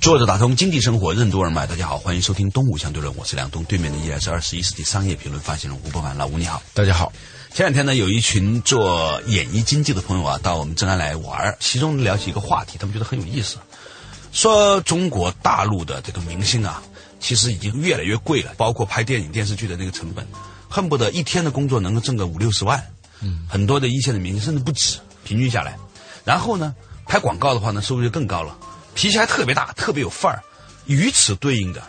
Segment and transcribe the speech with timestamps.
[0.00, 7.12] 坐着打通经济生活任督二脉，大家好，欢迎收听东吴相对论，我是梁东，对面的依然是二十一世纪商业评论发行人吴伯凡，老吴你好，大家好。
[7.52, 13.58] 前两天呢，有一群做演艺经济的朋友啊，到我们正安来玩其中聊起一个话题，他们觉得很有意思，
[14.32, 16.82] 说中国大陆的这个明星啊，
[17.20, 20.26] 其实已经越来越贵了，包括拍电影电视剧的那个成本，
[20.70, 22.82] 恨不得一天的工作能够挣个五六十万，
[23.20, 25.76] 嗯，很多的一线的明星甚至不止，平均下来，
[26.24, 28.56] 然后呢，拍广告的话呢，收入就更高了。
[28.94, 30.42] 脾气还特别大，特别有范儿。
[30.86, 31.82] 与此对应的，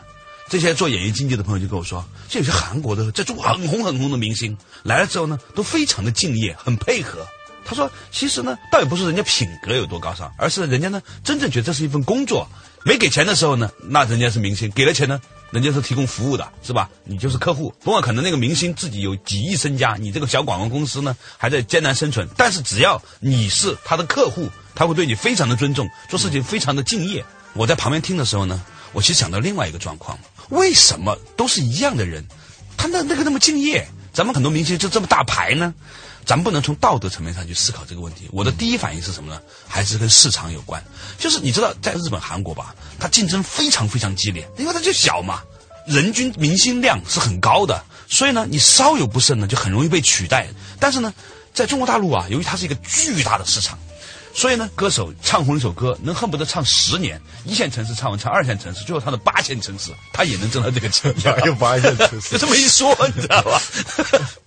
[0.49, 7.25] 这些做演艺经济的朋友就跟我说，这有些韩国的在中国很红很红的明星来了之后呢，都非常的敬业，很配合。
[7.63, 12.47] 他说，其实呢，倒也不是人家品格有多高尚，而是人家呢，真正觉得这是一份工作。
[12.83, 16.89] 没给钱的时候呢，那人家是明星；给了钱呢，人家是提供服务的，是吧？
[17.03, 17.71] 你就是客户。
[17.83, 27.23] 不管可能那个明星自己有几亿身家，你这个小广告公司呢还在艰难生存，但是只要你是他的客户，他会对你非常的尊重，做事情非常的敬业。
[27.53, 28.61] 我在旁边听的时候呢，
[28.93, 30.17] 我其实想到另外一个状况：
[30.49, 32.25] 为什么都是一样的人，
[32.77, 35.73] 他那那个那么敬业，咱们很多明星就这么大牌呢？
[36.23, 38.29] 咱不能从道德层面上去思考这个问题。
[38.31, 39.41] 我的第一反应是什么呢？
[39.67, 40.81] 还是跟市场有关。
[41.17, 45.41] 就是你知道，在日本、韩国吧，它竞争非常非常激烈，因为它就小嘛，
[45.87, 50.47] 人均明星量是很高的，所以呢，你稍有不慎呢，就很容易被取代。
[50.79, 51.11] 但是呢，
[51.53, 53.77] 在中国大陆啊，由于它是一个巨大的市场。
[54.33, 57.21] 所以呢，歌手唱红一首歌，能恨不得唱十年。
[57.45, 61.13] 一线城市唱完，唱二线城市，最后唱到八线城市，他也能挣到这个钱。
[61.45, 63.61] 有八线城市，就 这么一说，你知道吧？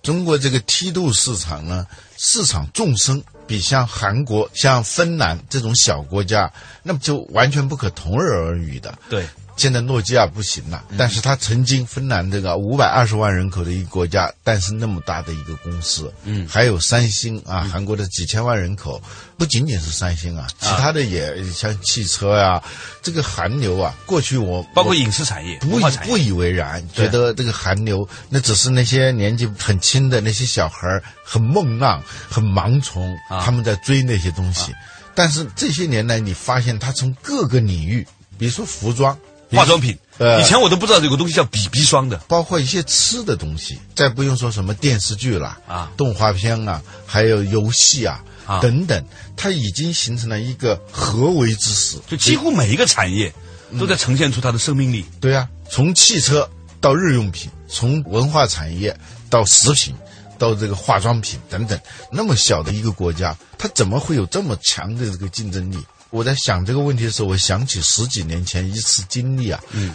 [0.01, 1.85] 中国这个梯度市场呢，
[2.17, 6.51] 市场纵深，比像韩国、像芬兰这种小国家，
[6.83, 8.97] 那么就完全不可同日而语的。
[9.09, 9.25] 对。
[9.55, 19.01] 现在诺基亚不行了，但是他曾经芬兰这个五百二十万人口的一个国家，诞生那么大的一个公司，嗯，还有三星啊，韩国的几千万人口，
[19.37, 22.61] 不仅仅是三星啊，其他的也像汽车呀，
[23.01, 34.75] 这个韩流啊，过去我包括影视产业不不以为然，觉得这个韩流那只是那些年纪很轻的那些小孩很梦浪、很盲从，他们在追那些东西，
[35.15, 38.05] 但是这些年来你发现他从各个领域，
[38.37, 39.17] 比如说服装。
[39.55, 48.23] 化妆品，呃，以前我都不知道有个东西叫 BB 霜的，包括一些吃的东西，再不用说什么电视剧了啊，动画片啊，还有游戏啊
[48.61, 49.05] 等等，
[49.35, 53.33] 它已经形成了一个合为之势，就几乎每一个产业
[53.79, 55.05] 都在呈现出它的生命力。
[55.19, 56.49] 对啊，从汽车
[56.79, 58.95] 到日用品，从文化产业
[59.29, 59.95] 到食品，
[60.37, 61.79] 到这个化妆品等等，
[62.11, 65.77] 那么小的一个国家，它怎么会有这么强的这个竞争力？
[66.15, 69.61] 我在想这个问题的时候，我想起十几年前一次经历啊。
[69.71, 69.93] 嗯，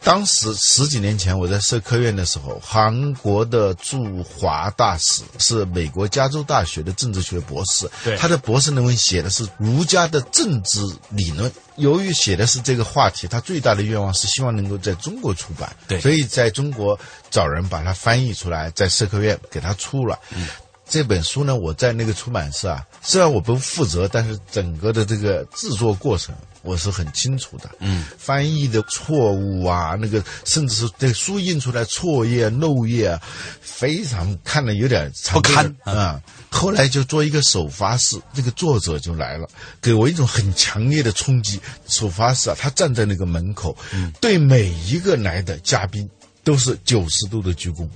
[0.00, 7.90] 当时十几年前我在社科院的时候，韩国的驻华大使是美国加州大学的政治学博士。
[8.04, 11.50] 对，他的博士论文写的是儒家的政治理论。
[11.74, 15.74] 由于写的是这个话题，他最大的愿望是希望能够在中国出版。
[15.88, 16.98] 对，所以在中国
[17.28, 20.16] 找人把它翻译出来，在社科院给他出了。
[20.30, 20.46] 嗯。
[20.88, 27.68] 这本书呢，我在那个出版社啊，虽然我不负责，但是整个的这个制作过程我是很清楚的。
[27.80, 33.22] 嗯，翻译的错误啊，那个甚至是这个书印出来错页漏页啊，
[33.60, 36.22] 非常看了有点不堪啊。
[36.50, 39.48] 后来就做一个首发式，这个作者就来了，
[39.82, 41.60] 给我一种很强烈的冲击。
[41.88, 43.76] 首发式啊，他站在那个门口，
[44.20, 46.08] 对每一个来的嘉宾
[46.44, 47.88] 都是九十度的鞠躬。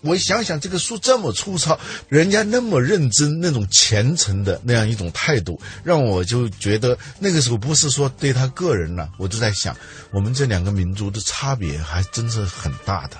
[0.00, 1.78] 我想想，这个书这么粗糙，
[2.08, 9.76] 人家那么认真，那种虔诚的那样一种态度，让我就觉得那个时候不是说对他个人了，我就在想，
[10.12, 13.16] 我们这两个民族的差别还真是很大的。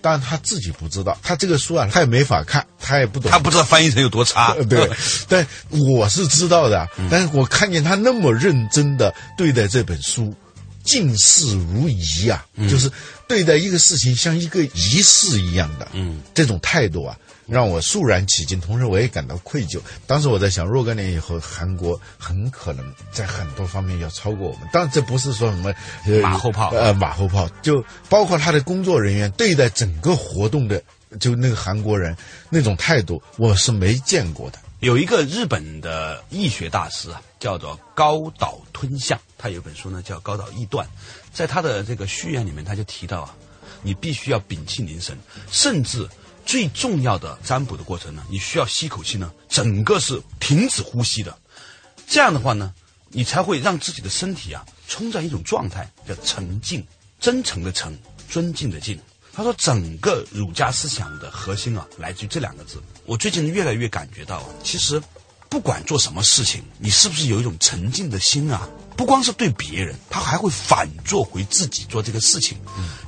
[0.00, 4.54] 但他自己不知道，他这个书啊，他也没法看，他也不懂，他不知道翻译成有多差。
[4.68, 4.90] 对，
[5.28, 6.88] 但我是知道的。
[7.10, 10.34] 但是我看见他那么认真的对待这本书。
[10.84, 12.90] 敬事如仪啊，就是
[13.32, 19.80] 对待一个事情像一个仪式一样的，嗯，这种态度啊，让我肃然起敬，同时我也感到愧疚。
[20.06, 24.68] 当时我在想，若干年以后，韩国很可能在很多方面要超过我们。
[24.70, 25.74] 当然，这不是说什么
[26.20, 30.82] 马后炮，呃，马后炮，就包括他的工作人员对待整个活动的，
[31.18, 32.14] 就那个韩国人
[32.50, 34.58] 那种态度，我是没见过的。
[34.80, 40.84] 有一个日本的易学大师啊，叫做高岛吞象，他有本书呢叫《高岛易断》，
[41.32, 43.34] 在他的这个序言里面，他就提到啊，
[43.82, 45.18] 你必须要屏气凝神，
[45.50, 46.08] 甚至
[46.44, 51.36] 最重要的占卜的过程呢，你需要吸口气呢，整个是停止呼吸的。
[52.06, 52.74] 这样的话呢，
[53.08, 56.86] 你才会让自己的身体啊冲在一种状态，叫沉静，
[57.18, 57.96] 真诚的诚，
[58.28, 58.98] 尊敬的敬。
[59.34, 62.82] 他说，整个儒家思想的核心啊，来自于这两个字。
[63.06, 65.02] 我最近越来越感觉到啊，其实
[65.48, 68.68] 不管做什么事情，你是不是有一种沉静的心啊？
[68.96, 72.58] 不光是对别人，他还会反做回自己做这个事情。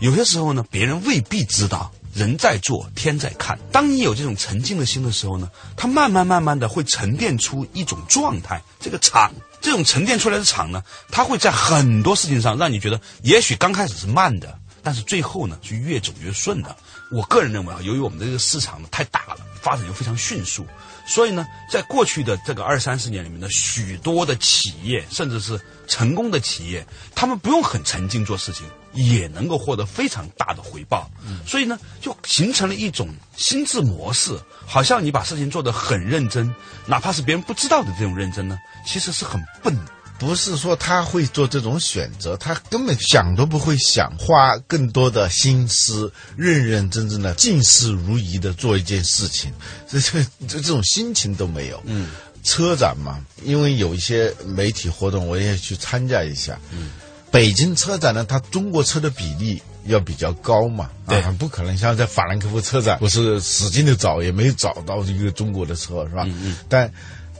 [0.00, 1.90] 有些时候呢，别人未必知道。
[2.14, 3.58] 人在做，天在看。
[3.72, 8.62] 当你有这种沉静的心的时候呢，它慢慢慢慢的会沉淀出一种状态。
[8.78, 16.76] 这个场，这种沉淀出来的场呢，它会在很多事情上让你觉得，也许刚开始是慢的，但是最后呢是越走越顺的。
[17.14, 20.66] 我个人认为啊，由于我们的这个市场呢太大了，发展又非常迅速，
[21.06, 26.84] 所以呢，在过去的这个二三十年里面呢，许多的企业，甚至是成功的企业，
[27.14, 28.66] 他们不用很沉浸做事情。
[28.96, 31.10] 也能够获得非常大的回报，
[31.44, 36.54] 所以呢，就形成了一种心智模式，好像你把事情做得很认真，
[36.86, 38.56] 哪怕是别人不知道的这种认真呢，
[38.86, 39.76] 其实是很笨。
[40.18, 49.52] 不是说他会做这种选择，他根本想都不会想，花更多的心思，认认真真的、尽事如仪的做一件事情，
[49.88, 51.82] 这这这这种心情都没有。
[51.84, 52.10] 嗯，
[52.42, 56.58] 车展嘛，因为有一些媒体活动，我也去参加一下。
[56.72, 56.90] 嗯。
[57.30, 66.22] 北京车展呢，它中国车的比例要比较高嘛，对，不可能像在法兰克福车展，我是使劲的找，也没找到一个中国的车，是吧？
[66.28, 66.56] 嗯嗯。
[66.68, 66.88] 但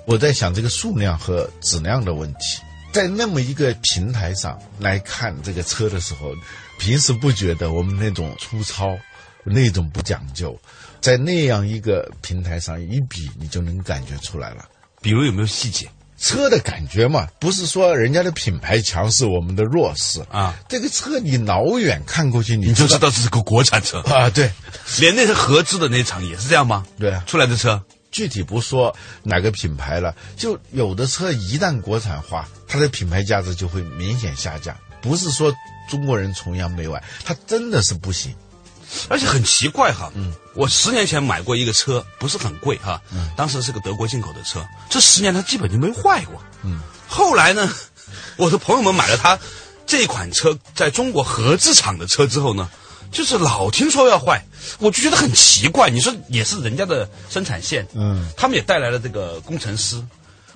[0.07, 2.61] 我在想这个数量和质量的问题，
[2.93, 6.33] 在那么一个平台上来看这个车的时候，
[6.79, 8.97] 平时不觉得我们那种粗糙，
[9.45, 10.59] 那种不讲究，
[11.01, 14.65] 在那样一个平台上一比，你就能感觉出来了。
[15.01, 15.89] 比如有没有细节？
[16.17, 20.55] 车的感觉嘛，不是说人家的品牌强势我们的弱势啊。
[20.69, 24.31] 这个车你老远看过去，你就知道这是个国产车啊。
[24.31, 24.51] 对，
[25.01, 26.87] 连那些合资的那场也是这样吗？
[26.99, 27.83] 对啊，出来的车
[28.15, 28.95] 具体不说
[29.25, 34.75] 哪个品牌了，就有的车一旦国产化，它的品牌价值就会明显下降。
[35.03, 35.53] 不是说
[35.91, 38.33] 中国人崇洋媚外，它真的是不行。
[39.09, 47.69] 而且很奇怪哈，嗯，我十年前买过一个车，不是很贵哈，嗯，当时是个德国进口的车，这十年它基本就没坏过，嗯，后来呢，
[48.37, 49.37] 我的朋友们买了它
[49.85, 52.71] 这款车在中国合资厂的车之后呢，
[53.15, 54.45] 就是老听说要坏，
[54.79, 60.03] 我就觉得很奇怪，你说也是人家的生产线，嗯，他们也带来了这个工程师，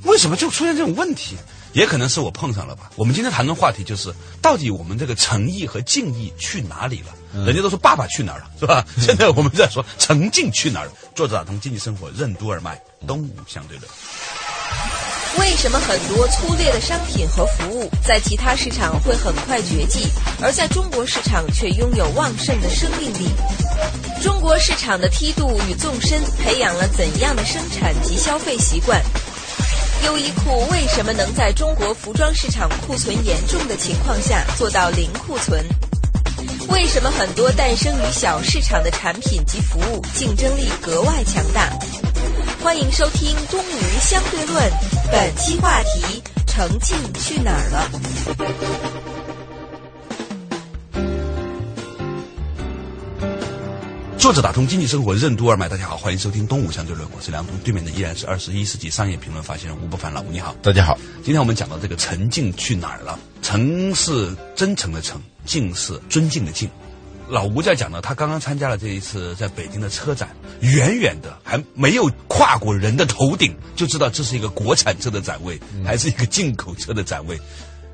[0.03, 1.37] 为什么就出现这种问题？
[1.75, 2.91] 也可能是我碰上了吧。
[2.97, 4.13] 我们今天谈论话题就是，
[4.43, 7.45] 到底我们这个诚意和敬意去哪里了？
[7.45, 8.85] 人家都说爸爸去哪儿了，是吧？
[8.99, 10.93] 现在我们在说诚敬去哪儿了？
[11.15, 13.89] 作者打通经济生活任督二脉，东吴相对论。
[15.37, 20.09] 为什么很多粗劣的商品和服务在其他市场会很快绝迹，
[20.41, 23.31] 而在中国市场却拥有旺盛的生命力？
[24.23, 29.03] 中国市场的梯度与纵深培养了怎样的生产及消费习惯？
[30.05, 35.63] 优衣库为什么能在中国服装市场库存严重的情况下做到零库存？
[36.69, 41.71] 为什么很多诞生于小市场的产品及服务竞争力格外强大？
[42.61, 44.71] 欢迎收听《东吴相对论》，
[45.13, 47.89] 本期话题：诚静去哪儿了？
[54.19, 60.99] 作者打通经济生活任督二脉，大家好，欢迎收听东吴相对论，我是梁东，对面的依然是二十一世纪商业评论发行人吴不凡老吴，你好，大家好。
[61.23, 63.19] 今天我们讲到这个诚敬去哪儿了？
[63.41, 66.69] 诚是真诚的诚，敬是尊敬的敬。
[67.29, 70.29] 老吴在讲呢，他刚刚参加了这一次在北京的车展，
[70.61, 77.39] 远远的还没有跨过人的头顶，就知道这是一个国产车的展位，还是一个进口车的展位，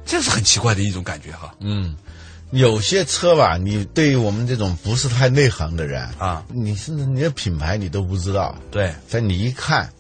[0.06, 1.54] 这是很奇怪的一种感觉哈。
[1.60, 1.96] 嗯。
[2.50, 9.90] 有些车吧，你对于我们这种不是太内行的人啊，你甚至你的品牌你都不知道，对，但你一看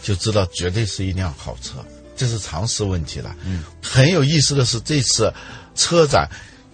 [0.00, 1.84] 就知道绝对是一辆好车，
[2.16, 3.36] 这是常识问题了。
[3.44, 5.30] 嗯，很有意思的是这次
[5.74, 6.26] 车展，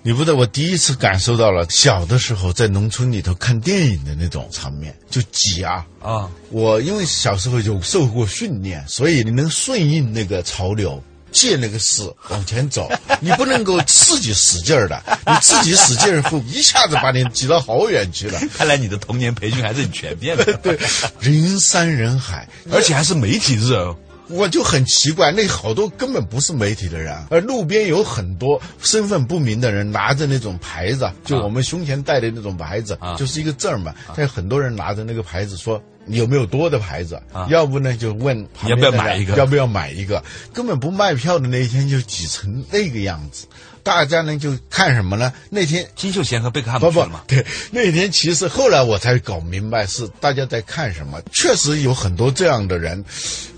[0.07, 6.31] 你不得我第一次感受到了小的时候在农村里头看电影的那种场面，就挤啊啊！
[6.51, 11.03] 我因为小时候有受过训练，所以你能顺应那个潮流。
[11.33, 18.39] 借那个势往前走， 你不能够自己使劲儿的，你自己使劲儿后一下子把你挤到好远去了。
[18.57, 20.45] 看来你的童年培训还是很全面的。
[20.63, 20.79] 对，
[21.19, 23.97] 人山人海， 而且还是媒体日哦。
[24.29, 33.95] 我就很奇怪，那好多根本不是媒体的人，而路边有很多身份不明的人拿着那种牌子，就我们胸前戴的那种牌子，就是一个证儿嘛。
[34.09, 35.83] 但有很多人拿着那个牌子说。
[36.07, 37.19] 你有没有多的牌子？
[37.49, 39.37] 要不呢就问要不要买一个？
[39.37, 40.23] 要不要买一个？
[40.53, 43.47] 根本不卖票的那一天就挤成那个样子。
[43.85, 45.33] 大家呢就看什么呢？
[45.51, 47.19] 那天金秀贤和贝克汉姆不不？
[47.27, 51.21] 对，那天其实后来我才搞明白是大家在看什么。
[51.33, 53.05] 确实有很多这样的人，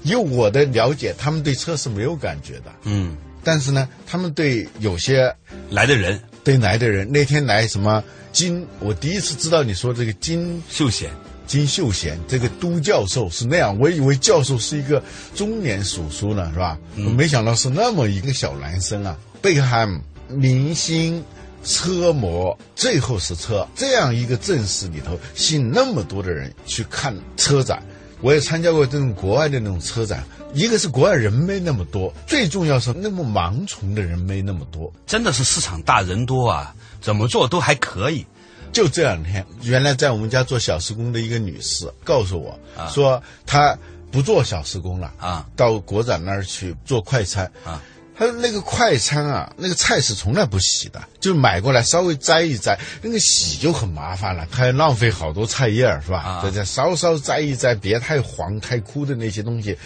[0.02, 2.64] 以我的了解，他们对车是没有感觉的。
[2.82, 5.32] 嗯，但是呢，他们对有些
[5.70, 8.02] 来的人对来的人，那天来什么
[8.32, 11.08] 金，我第一次知道你说这个金秀贤，
[11.46, 15.00] 金秀贤这个都教授是那样，我以为教授是一个
[15.36, 16.76] 中年叔叔呢，是吧？
[16.96, 19.16] 我没想到是那么一个小男生啊。
[19.42, 21.24] 贝克汉姆明星。
[21.68, 27.82] 车模最后是车，这样一个阵势里头，吸引那么多的人去看车展。
[28.20, 30.22] 我也参加过这种国外的那种车展，
[30.54, 34.92] 一个是国外人没那么多，最重要是那么盲从的人没那么多。
[35.08, 38.24] 真的是市场大人多啊，怎么做都还可以。
[38.70, 42.56] 就这两天，原来在我们家做小时工的一个女士告诉我，
[42.88, 43.76] 说她
[44.12, 47.82] 不做小时工了啊，到国展那儿去做快餐啊。
[48.18, 56.18] 他说那个快餐啊，那个菜是从来不洗的，就买过来稍微摘一摘，那个洗就很麻烦了，还浪费好多菜叶儿，是吧？
[56.20, 59.76] 啊再再稍稍摘一摘，别太黄太枯的那些东西，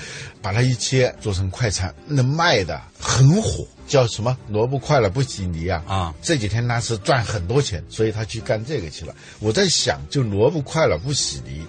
[0.41, 5.83] 把它一切做成快餐，那卖的很火，叫什么萝卜快了不洗泥啊！
[5.89, 9.13] 啊，这几天他是赚很多钱，所以他去干这个去了。
[9.41, 11.65] 我在想，就萝卜快了不洗泥，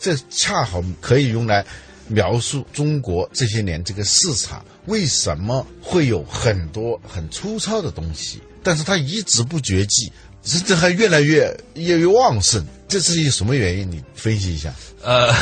[0.00, 1.62] 这恰好可以用来
[2.08, 12.64] 描述中国这些年这个市场为什么会有很多很粗糙的东西，但是它一直不绝迹，甚至还越来越越来越旺盛。
[12.88, 13.90] 这是一什么原因？
[13.90, 14.72] 你分析一下。
[15.02, 15.34] 呃，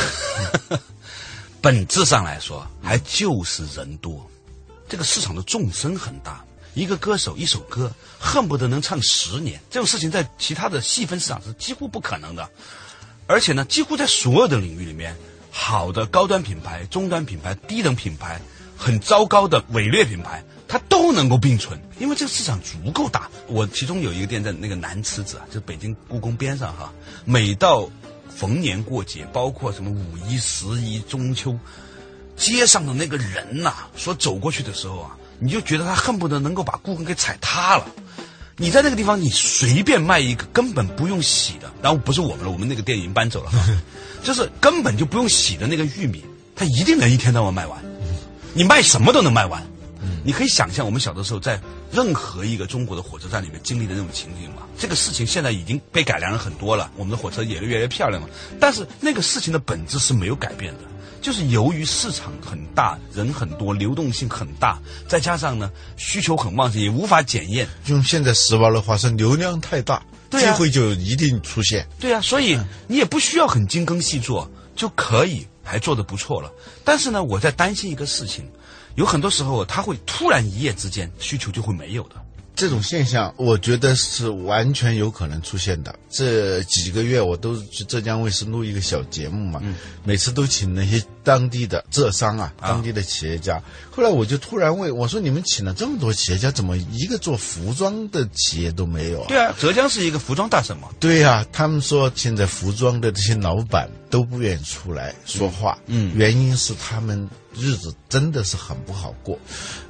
[1.60, 4.28] 本质上来说，还就是人多，
[4.88, 6.44] 这个市场的纵深很大。
[6.72, 12.50] 一个歌手一首歌，恨不得能唱十年，这种事情在其他的细分市场是几乎不可能的。
[13.26, 15.16] 而且呢，几乎在所有的领域里面，
[15.56, 18.40] 好的高端品牌、中端品牌、低等品牌，
[18.76, 23.30] 很糟糕的伪劣品牌，它都能够并存，因为这个市场足够大。
[23.46, 26.92] 我其中有一个店在那个南池子啊，就是北京故宫边上哈，
[27.24, 27.88] 每到
[28.28, 31.56] 逢年过节，包括什么五一、十一、中秋，
[32.36, 37.86] 街上的那个人呐、说走过去的时候啊，你就觉得他恨不得能够把故宫给踩塌了。
[38.56, 43.52] 你在那个地方，你随便卖一个根本不用洗的，然后不是我们了，我们那个店已经搬走了，
[44.24, 46.24] 就是根本就不用洗的那个玉米，
[46.56, 47.78] 它一定能一天到晚卖完，
[48.54, 49.62] 你卖什么都能卖完。
[50.26, 51.60] 你可以想象我们小的时候在
[51.92, 54.62] 任何一个中国的火车站里面经历的那种情景吗？
[54.78, 58.28] 这个事情现在已经被改良了很多了，我们的火车也越来越漂亮了。
[58.58, 60.80] 但是那个事情的本质是没有改变的，
[61.20, 67.68] 就是由于市场很大，人很多，流动性很大，再加上呢需求很旺盛，也无法检验。
[67.86, 70.02] 用现在时髦的话说，流量太大，
[70.38, 71.86] 机会就一定出现。
[71.98, 76.52] 对啊，所以你也不需要很精耕细作就可以还做得不错了。
[76.84, 78.44] 但是呢，我在担心一个事情，
[78.94, 82.16] 有很多时候他会突然一夜之间需求就会没有的。
[82.56, 85.94] 这种现象，我觉得是完全有可能出现的。
[86.08, 89.60] 这几个月我都去浙江卫视录一个小节目嘛，
[90.04, 93.60] 每次都请那些当地的浙商啊，当地的企业家。
[93.90, 100.88] 后来我就突然问我说：“你们请了这么多企业家，怎么一个做服装的企业都没有啊？”对啊，浙江是一个服装大省嘛。
[101.00, 109.36] 对呀、他们说现在服装的这些老板都不愿意出来说话，嗯原因是他们日子真的是很不好过，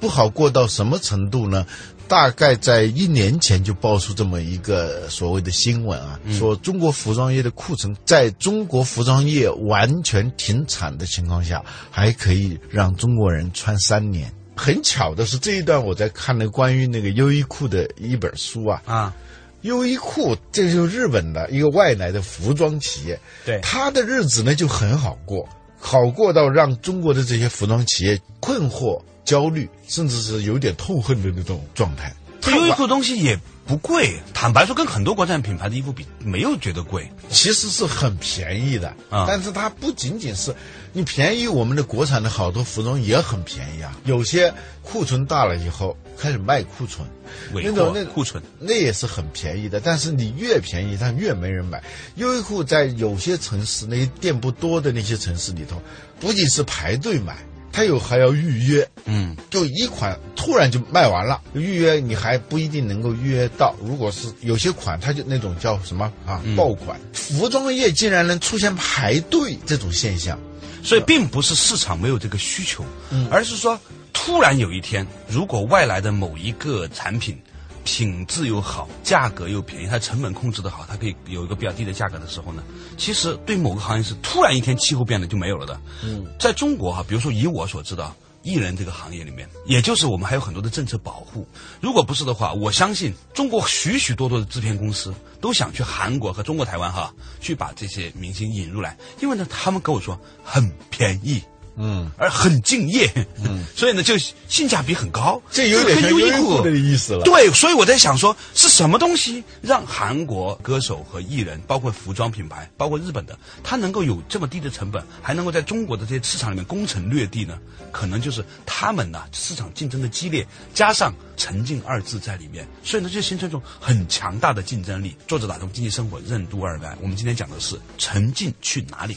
[0.00, 1.66] 不好过到什么程度呢？
[2.06, 14.32] 大概在一年前就爆出这么一个所谓的新闻啊，说中国服装业的库存在中国服装业完全停产的情况下，还可以让中国人穿三年。
[14.56, 19.14] 很巧的是，这一段我在看了关于那个优衣库的一本书啊，啊，
[19.62, 25.48] 优衣库这就是日本的一个外来的服装企业，对他的日子呢就很好过，
[25.80, 32.14] 好过到让中国的这些服装企业困惑、焦虑，甚至是有点痛恨的那种状态。
[32.40, 37.10] 这优衣库东西也不贵，坦白说，跟很多国产品牌的衣服比，没有觉得贵。
[37.30, 40.54] 其实是很便宜的，啊但是它不仅仅是
[40.92, 43.98] 你便宜，我们的国产的好多服装也很便宜啊。
[44.04, 44.52] 有些
[44.82, 47.08] 库存大了以后开始卖库存，
[47.50, 51.82] 那种那库存，那也是很便宜的，但是你越便宜，它越没人买。
[52.16, 55.80] 优衣库在有些城市，那些店不多的那些城市里头，
[56.20, 57.38] 不仅是排队买，
[57.74, 63.74] 它有还要预约，嗯，就一款突然就卖完了，预约你还不一定能够预约到。
[63.82, 70.38] 如果是有些款，它就那种叫什么啊爆款，服装业竟然能出现排队这种现象，
[70.84, 73.26] 所以并不是市场没有这个需求，嗯。
[73.28, 73.76] 而是说
[74.12, 77.36] 突然有一天，如果外来的某一个产品
[77.84, 82.62] 品质又好，价格又便宜，它成本控制的好，它可以有一个比较低的价格的时候呢，
[82.96, 85.80] 其实对某个行业是突然一天气候变了就没有了的。
[86.02, 91.46] 嗯，在中国哈，比如说以我所知道，艺人这个行业里面，也就是我们还有很多的政策保护。
[91.80, 101.42] 如果不是的话，我相信中国许许多多的制片公司都想去韩国和中国台湾哈，去把这些明星引入来，因为呢，他们跟我说很便宜。
[101.76, 103.10] 嗯，而很敬业，
[103.44, 104.16] 嗯， 所以呢，就
[104.48, 107.22] 性价比很高，这有点像优衣库的意思了。
[107.24, 117.58] 对，所以我在想说，是什么东西让韩国歌手和艺人，包括服装品牌，包括日本的，他能够有这么低的成本，还能够在中国的这些市场里面攻城略地呢？
[117.90, 125.16] 可能就是他们呢市场竞争的激烈，加上沉浸二字在里面，所以呢就形成一种很强大的竞争力。
[125.26, 129.16] 作者打通经济生活任督二脉，我们今天讲的是沉浸去哪里。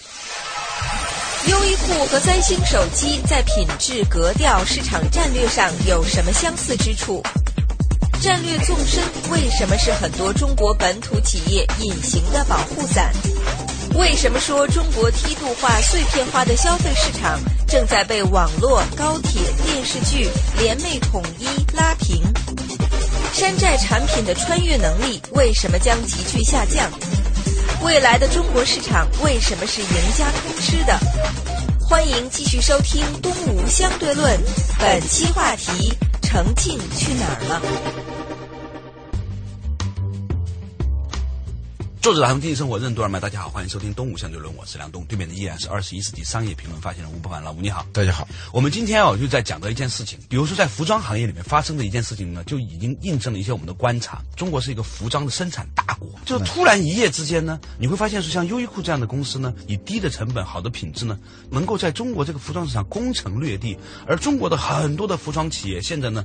[1.46, 7.24] 优衣库和三星手机在品质、格调、市场战略上有什么相似之处？
[8.20, 13.14] 战略纵深为什么是很多中国本土企业隐形的保护伞？
[13.96, 20.28] 为什么说中国梯度化、碎片化的消费市场正在被网络、高铁、电视剧
[20.60, 22.22] 联袂统一拉平？
[23.34, 26.92] 山寨产品的穿越能力为什么将急剧下降？
[27.84, 31.00] 未来的中国市场为什么是赢家通吃的？
[31.80, 34.38] 欢迎继续收听《东吴相对论》，
[34.80, 38.07] 本期话题：程静去哪儿了？
[42.08, 48.26] 作者打通经济生活任督二脉，大家好，欢迎收听《东吴相对论》，我是梁东，对面的依然是二十一世纪商业评论发现人吴伯凡，老吴你好，大家好。
[48.54, 54.22] 我们今天啊就在讲到一件事情，比如说在服装行业里面发生的一件事情呢，就已经印证了一些我们的观察。
[54.38, 61.20] 中国是一个服装的生产大国，就突然一夜之间呢，你会发现说像优衣库这样的公司呢，以低的成本、好的品质呢，
[61.52, 66.24] 能够在中国这个服装市场攻城略地，而中国的很多的服装企业现在呢。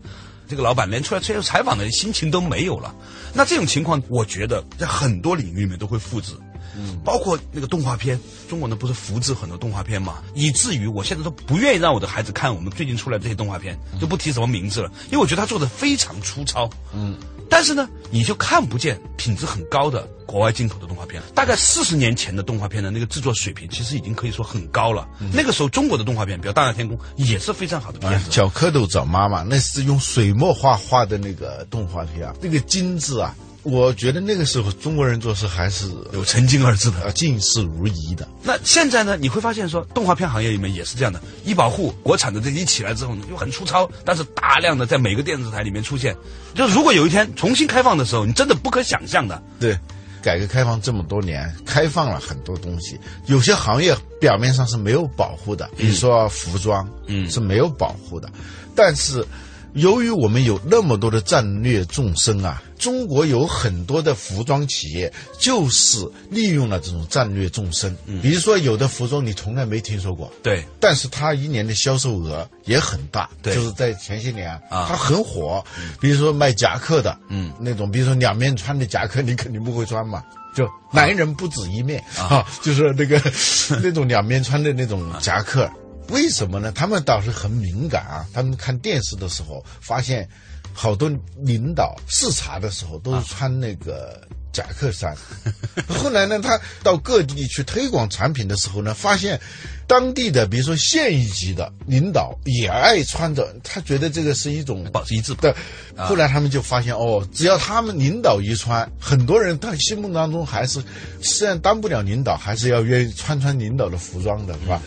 [0.52, 2.94] 这个老板连出来接受采访的心情都没有了，
[3.32, 6.34] 那这种情况，我觉得在很多领域里面都会复制，
[6.76, 17.16] 嗯，包括那个动画片，中国呢不是复制很多动画片嘛，以至于我现在都不愿意让我的孩子看我们最近出来这些动画片，就不提什么名字了，因为我觉得他做的非常粗糙，嗯。
[17.52, 21.22] 但是呢，你就看不见品质很高的国外进口的动画片。
[21.34, 25.06] 大概四十年前的动画片的那个制作水平，其实已经可以说很高了。
[25.34, 28.30] 那个时候中国的动画片，比如《大闹天宫》，也是非常好的片子。
[28.30, 33.36] 小蝌蚪找妈妈，那是用水墨画画的那个动画片啊，那个精致啊。
[33.64, 38.26] 我觉得那个时候中国人做事还是有“曾经”二字的，尽事如一的。
[38.42, 39.16] 那现在呢？
[39.16, 41.22] 你会发现说，动画片行业里面也是这样的。
[41.44, 46.16] 医保护国产的这一起来之后呢，又很粗糙，但是大量的在每个电视台里面出现。
[46.54, 49.40] 就如果有一天重新开放的时候，你真的不可想象的。
[49.60, 49.78] 对，
[50.20, 58.28] 改革开放这么多年，开放了很多东西，有些行业表面上是没有保护的，比如说服装，嗯，是没有保护的，
[58.74, 59.24] 但是。
[59.74, 67.96] 由于我们有那么多的战略纵深啊，中国有很多的服装企业就是利用了这种战略纵深。
[68.06, 73.28] 嗯，比如说有的服装你从来没听说过，对，但是它一年的销售额也很大。
[73.40, 75.64] 对，就是在前些年啊，它很火。
[76.00, 80.22] 比如说卖夹克的，嗯，那种比如说两面穿的夹克，你肯定不会穿嘛。
[80.54, 83.18] 就男人不止一面啊，就是那个
[83.82, 85.66] 那种两面穿的那种夹克。
[86.08, 86.70] 为什么呢？
[86.72, 88.26] 他们倒是很敏感啊！
[88.32, 90.28] 他们看电视的时候，发现
[90.72, 94.20] 好多领导视察的时候都是穿那个
[94.52, 95.16] 夹克衫。
[95.88, 99.40] 后来呢，他到各地去推广产品的时候呢，发现
[99.86, 105.54] 当地的，比如说县一级的领导也爱穿着，他觉得这个是一种保持一致的。
[105.96, 110.82] 后来他们就发现，哦，只要他们领导一穿，很多人他心目当中还是
[111.22, 114.80] 虽然当不了领导，还是要愿意穿穿领导的服装的，是吧？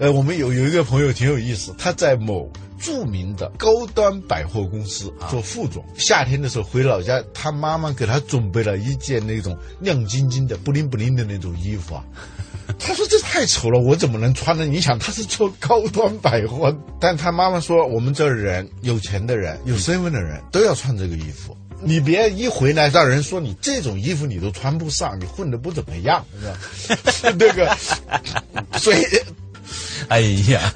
[0.00, 5.84] 呃，我们有有一个朋友挺有意思，他在某著名的高端百货公司做副总。
[5.94, 12.02] 夏天的时候回老家，他妈妈给他准备了一件那种亮晶晶的、不灵不灵的那种衣服啊。
[12.80, 14.64] 他说这太丑了，我怎么能穿呢？
[14.64, 21.54] 你想他是做高端百货，但他妈妈说我们这儿人有钱的人、有身份的人都要穿这个衣服。
[21.82, 27.34] 你别一回来让人说你这种衣服你都穿不上，你混的不怎么样，是吧？
[27.38, 27.76] 那个，
[28.78, 29.04] 所以。
[30.08, 30.72] 哎呀，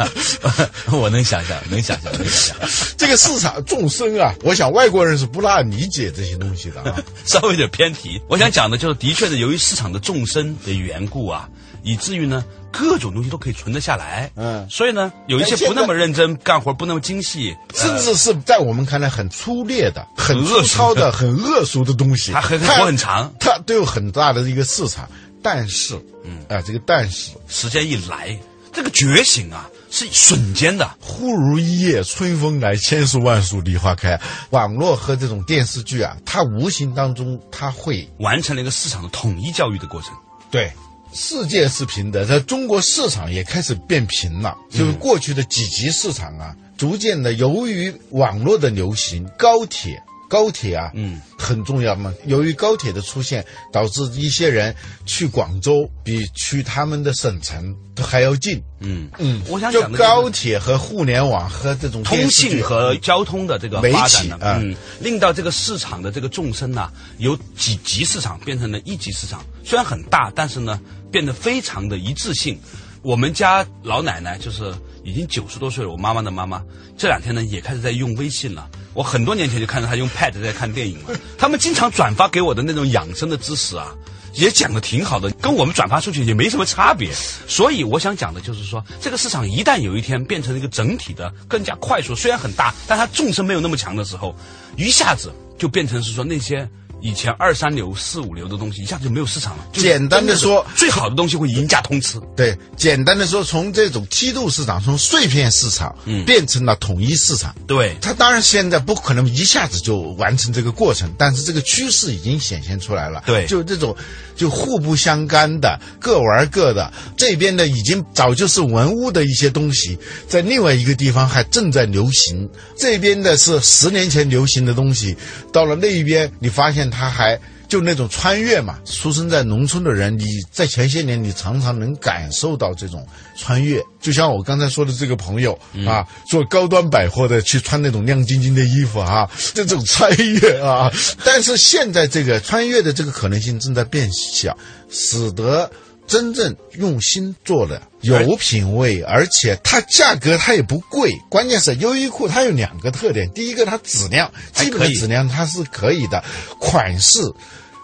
[0.92, 4.32] 我能想象，能想象，能想象， 这个市场众生啊！
[4.42, 6.96] 我想外国人是不大理解这些东西的啊。
[7.24, 11.48] 稍微有点偏题，我想讲的就是，的确是由于市场的众生的缘故啊，
[11.82, 14.30] 以至于呢，各种东西都可以存得下来。
[14.36, 25.08] 嗯，所以呢，有一些不那么认真干活、不那么精细，甚至是在我们看来很粗劣的、很粗糙的、很恶俗的东西，它很活很长，它都有很大的一个市场。
[25.42, 28.38] 但是，嗯啊，这个但是时间一来。
[28.74, 34.20] 这个觉醒啊，是瞬间的，忽如一夜春风来，千树万树梨花开。
[34.50, 40.10] 网络和这种电视剧啊，它无形当中它会完成了一个市场的统一教育的过程。
[40.50, 40.72] 对，
[41.12, 44.56] 世界是平的，在中国市场也开始变平了。
[44.70, 50.02] 就是过去的几级市场啊，逐渐的由于网络的流行，高铁。
[50.26, 52.12] 高铁啊，嗯，很重要嘛。
[52.26, 58.60] 由于高铁的出现，导致一些人去广州比去他们的省城都还要近。
[58.80, 69.44] 嗯嗯，我想就高铁和互联网和这种通信和交通的这个媒体嗯，令到这个市场的这个纵深呐，由几级市场变成了一级市场。
[69.64, 70.80] 虽然很大，但是呢，
[71.12, 72.58] 变得非常的一致性。
[73.02, 76.62] 我们家老奶奶就是已经九十多岁了，我妈妈的妈妈，
[76.96, 78.66] 这两天呢也开始在用微信了。
[78.94, 81.18] 我很多年前就看到他用 Pad 在看电影了。
[81.36, 83.94] 他们经常转发给我的那种养生的知识啊，
[84.34, 87.12] 也讲的挺好的，跟我们转发出去也没什么差别。
[87.46, 94.34] 所以我想讲的就是说，这个市场一旦有一天变成一个整体的更加快速，虽然很大，但它纵深没有那么强的时候，
[94.76, 96.68] 一下子就变成是说那些。
[97.04, 99.66] 以前二三流、四五流的东西一下子就没有市场了。
[99.74, 102.18] 简单的说，最好的东西会赢家通吃。
[102.34, 107.54] 对，简单的说，从这种梯度市场，从碎片市场，嗯，变成了统一市场。
[107.66, 113.22] 对，它当然现在不可能一下子就完成这个过程，但是这个趋势已经显现出来了。
[113.26, 113.94] 对，就这种
[114.34, 116.90] 就互不相干的，各玩各的。
[117.18, 122.48] 这边的已经早就是文物的一些东西，在另外一个地方还正在流行。
[122.78, 125.14] 这边的是十年前流行的东西，
[125.52, 126.93] 到了那一边，你发现。
[126.94, 133.04] 他还就那种穿越嘛，出生在农村的人，你在前些年你常常能感受到这种
[133.36, 140.90] 穿越，就像我刚才说的这个朋友啊，做高端百货的去穿那种亮晶晶的衣服啊，这种穿越啊，
[141.24, 144.56] 但是现在这个穿越的这个可能性正在变小，
[144.88, 145.70] 使得。
[146.06, 151.12] 真正用心做的，有品位，而且它价格它也不贵。
[151.30, 156.22] 关键是优衣库它有两个特点：第一个它质量，基本的质量它是可以的，
[156.58, 157.20] 款式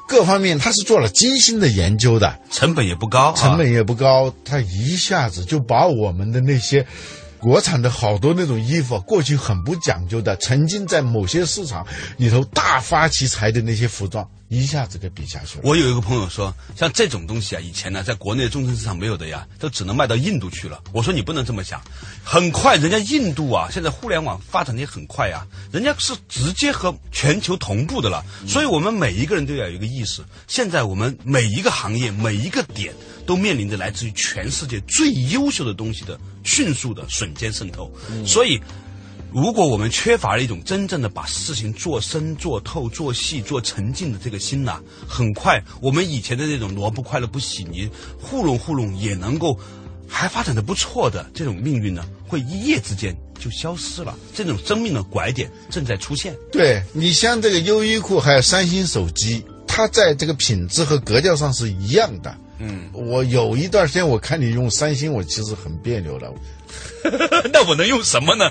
[0.07, 6.87] 各方面它是做了精心的研究的，成本也不高，成本也不高，它一下子就把我们的那些
[7.41, 11.87] 国产的好多那种衣服，过去很不讲究的，曾经在某些市场
[12.19, 14.29] 里头大发其财的那些服装。
[14.49, 15.63] 一下子给比下去了。
[15.65, 20.83] 我有一个朋友说，像这种东西啊，以前呢，在国内的中层市场没有的呀，都只能卖到印度去了。
[20.93, 21.81] 我说你不能这么想，
[22.25, 28.25] 很快人家印度啊，现在互联网发展的也很快啊，人家是直接和全球同步的了。
[28.45, 32.93] 所以我们每一个人都要有一个意识，现在我们每一个行业每一个点
[33.31, 37.89] 都面临着来自于全世界最优秀的东西的迅速的瞬间渗透。
[38.27, 38.61] 所以。
[39.33, 47.89] 如果我们缺乏了一种真正的把事情做深、做透、做细、做沉浸的这个心呐，很快我们以前的那种萝卜快乐不洗泥，
[48.21, 49.57] 糊弄糊弄也能够
[50.09, 54.19] 还发展的不错的这种命运呢，会一夜之间就消失了。
[54.35, 56.37] 这种生命的拐点正在出现。
[56.51, 62.37] 对你像这个优衣库还有三星手机，它在这个品质和格调上是一样的。
[62.61, 66.31] 嗯，我有一段时间我看你用三星，我其实很别扭的。
[67.53, 68.51] 那我能用什么呢？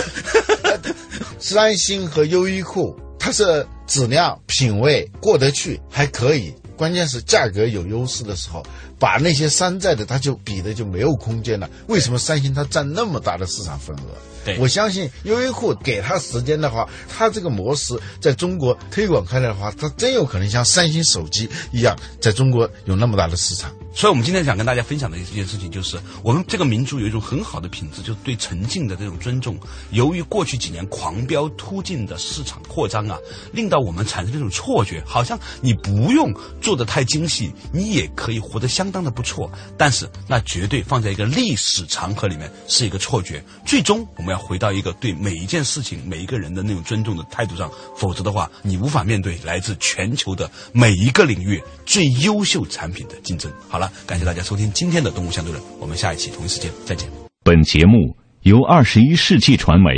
[1.40, 6.54] 三星和优衣库，它是质量、品味过得去，还可以。
[6.76, 8.62] 关键是价格有优势的时候，
[8.98, 11.68] 把那些山寨的，它就比的就没有空间了。
[11.88, 14.16] 为什么三星它占那么大的市场份额？
[14.44, 23.72] 对我相信优衣库给它时间的话，它这个模式在中国推广开来的话，它真有可能像三星手机一样，在中国有那么大的市场。
[23.92, 29.58] 所以，我们今天想跟大家分享的一件事情，就是我们这个民族有一种很好的品质，就是对沉浸的这种尊重。
[29.90, 33.18] 由于过去几年狂飙突进的市场扩张啊，
[33.52, 39.50] 令到我们产生这种错觉，好像你不用做的太精细，你也可以活得相相当的不错。
[39.76, 43.42] 但是，那绝对放在一个历史长河里面是一个错觉。
[43.64, 53.52] 最终，我们要回到一个对每一件事情、每一个人的那种尊重的态度上，否则的话，你无法面对来自全球的每一个领域最优秀产品的竞争。
[53.68, 53.92] 好了。
[54.06, 57.08] 感谢大家收听今天的《动物相对论》，我们下一期同一时间再见。
[57.42, 59.90] 本节目由二十一世纪传媒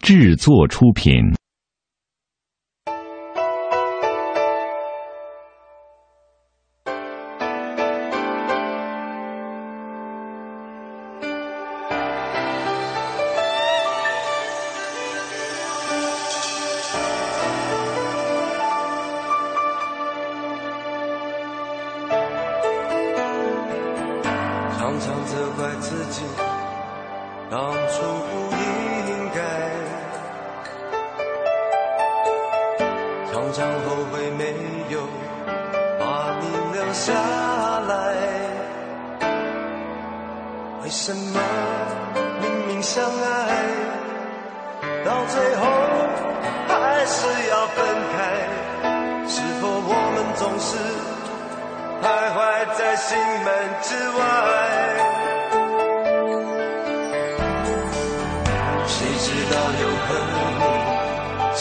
[0.00, 1.14] 制作出品。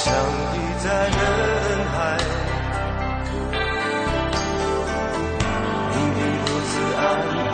[0.06, 1.18] 相遇在人
[1.89, 1.98] 海，
[5.89, 7.02] 命运如此安
[7.50, 7.54] 排，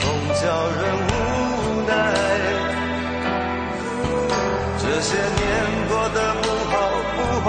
[0.00, 0.02] 总
[0.34, 0.42] 叫
[0.74, 1.14] 人无
[1.86, 1.90] 奈。
[4.76, 5.40] 这些年
[5.88, 6.74] 过得不好
[7.14, 7.16] 不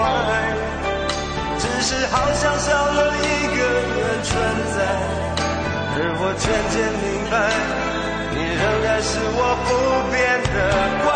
[1.58, 3.60] 只是好像少了一个
[3.98, 4.30] 人存
[4.76, 4.78] 在，
[5.96, 7.34] 而我渐渐明白，
[8.30, 9.68] 你仍然是我不
[10.12, 10.16] 变
[10.54, 10.56] 的
[11.02, 11.10] 关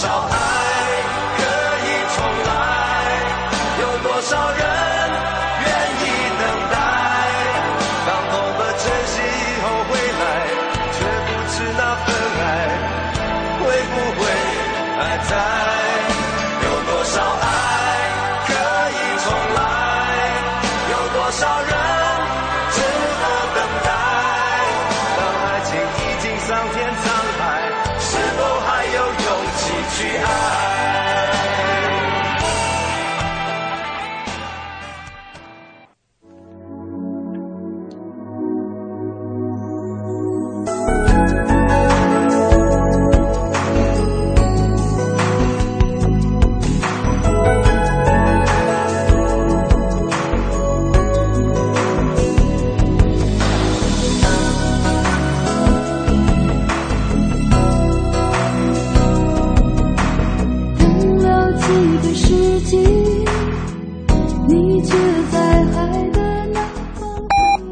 [0.00, 0.49] 骄傲